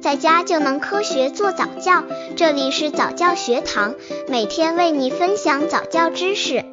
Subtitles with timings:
[0.00, 2.02] 在家就能科学做早教。
[2.34, 3.94] 这里是早教学堂，
[4.28, 6.64] 每天为你分享早教知识。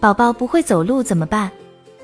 [0.00, 1.50] 宝宝不会走路怎么办？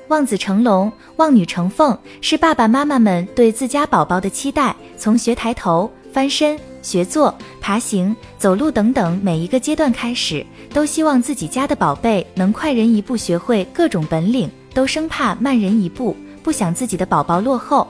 [0.07, 4.73] 望子成龙，望女成凤，是爸爸妈妈们对自家宝宝的期待。
[4.97, 6.57] 从学抬头、翻身。
[6.85, 17.87] 学坐、爬行、走路等等每一个阶段开始，都希望自己家的宝贝能快人一步学会各种本领，都生怕慢人一步，不想自己的宝宝落后。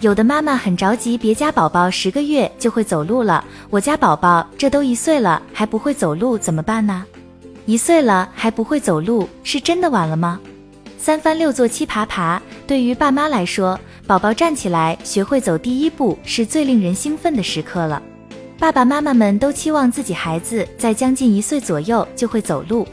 [0.00, 7.04] 有的妈妈很着急，别家宝宝十个月就会走路了，我家宝宝这都一岁了还不会走路怎么办呢？
[7.66, 10.38] 一岁了还不会走路，是真的晚了吗？
[10.96, 18.00] 三翻六坐七爬爬，对于爸妈来说，宝宝站起来学会走第一步是最令人兴奋的时刻了。
[18.58, 22.84] 爸爸妈妈们都期望自己孩子在将近一岁左右就会走路，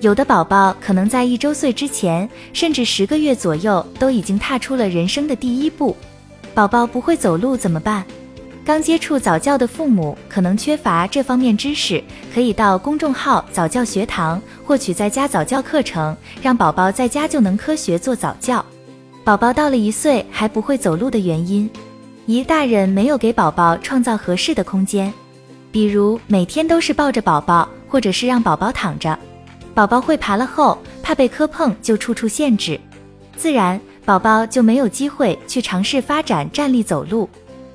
[0.00, 5.94] 有的宝宝可能在一周岁之前，甚至十个月左右都已经踏出了人生的第一步。
[6.54, 8.02] 宝宝不会走路怎么办？
[8.64, 12.02] 刚接触早教的父母可能缺乏这方面知识，
[12.32, 18.64] 可以到公众号早教学堂获取在家早教课程，让宝宝在家就能科学做早教。
[19.22, 21.68] 宝宝到了一岁还不会走路的原因。
[22.26, 25.12] 一大人没有给宝宝创造合适的空间，
[25.72, 29.18] 比如每天都是抱着宝宝，或者是让宝宝躺着，
[29.74, 32.78] 宝宝会爬了后怕被磕碰，就处处限制，
[33.36, 37.28] 自然宝宝就没有机会去尝试发展站立走路，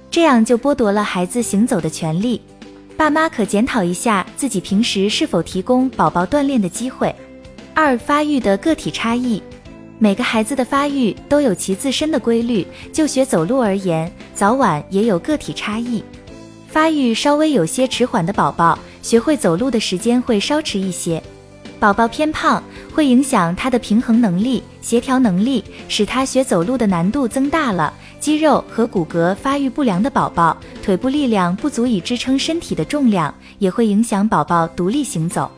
[0.09, 2.41] 这样就剥夺了孩子行走的权利。
[2.95, 7.13] 爸妈可检讨一下自己平时是否提供宝宝锻炼的机会。
[7.73, 9.43] 二、发育的个体差异。
[9.99, 16.03] 每个孩子的发育都有其自身的规律，就学走路而言，早晚也有个体差异。
[16.67, 21.21] 发育稍微有些迟缓的宝宝，学会走路的时间会稍迟一些。
[21.79, 22.61] 宝宝偏胖
[22.93, 27.91] 会影响他的平衡能力、协调能力，使他学走路的难度增大了。
[28.19, 35.49] 肌肉和骨骼发育不良的宝宝，腿部力量不足以支撑身体的重量，也会影响宝宝独立行走。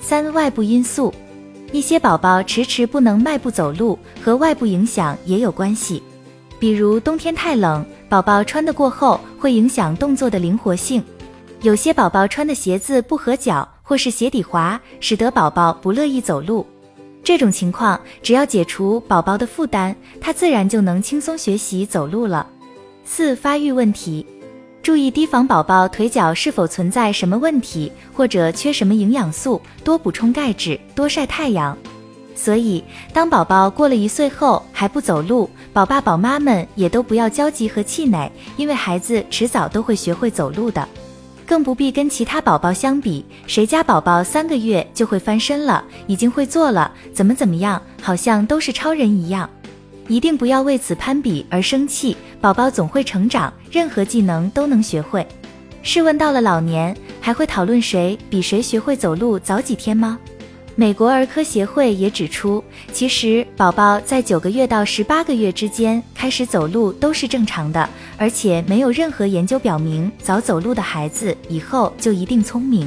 [0.00, 1.12] 三、外部因素。
[1.72, 6.02] 一些宝宝迟迟不能迈步走路，和外部影响也有关系。
[6.58, 11.02] 比如冬天太冷，宝宝穿得过厚，会影响动作的灵活性。
[11.62, 16.64] 有些宝宝穿的鞋子不合脚，或是鞋底滑，使得宝宝不乐意走路。
[17.22, 22.46] 这种情况，只要解除宝宝的负担，他自然就能轻松学习走路了。
[23.04, 24.24] 四、发育问题。
[24.86, 31.76] 注意提防宝宝腿脚是否存在什么问题，或者缺什么营养素，多补充钙质，多晒太阳。
[32.36, 40.88] 所以，当宝宝过了一岁后还不走路，宝爸宝妈们也都不要焦急和气馁，因为孩子迟早都会学会走路的。
[41.44, 49.50] 更不必跟其他宝宝相比，谁家宝宝三个月就会翻身了，已经会坐了，怎么怎么样，好像都是超人一样。
[50.08, 55.26] 一定不要为此攀比而生气，宝宝总会成长，任何技能都能学会。
[55.82, 60.18] 试问到了老年，还会讨论谁比谁学会走路早几天吗？
[60.78, 62.62] 美国儿科协会也指出，
[62.92, 67.88] 其实宝宝在九个月到十八个月之间开始走路都是正常的，
[68.18, 72.86] 而且没有任何研究表明早走路的孩子以后就一定聪明。